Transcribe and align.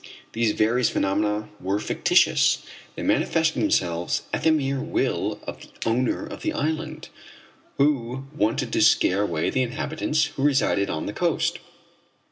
These 0.33 0.53
various 0.53 0.89
phenomena 0.89 1.49
were 1.59 1.77
fictitious. 1.77 2.63
They 2.95 3.03
manifested 3.03 3.61
themselves 3.61 4.23
at 4.33 4.41
the 4.41 4.49
mere 4.51 4.79
will 4.81 5.39
of 5.45 5.61
the 5.61 5.69
owner 5.87 6.25
of 6.25 6.41
the 6.41 6.53
island, 6.53 7.09
who 7.77 8.25
wanted 8.35 8.73
to 8.73 8.81
scare 8.81 9.21
away 9.21 9.51
the 9.51 9.61
inhabitants 9.61 10.25
who 10.25 10.41
resided 10.41 10.89
on 10.89 11.05
the 11.05 11.13
coast. 11.13 11.59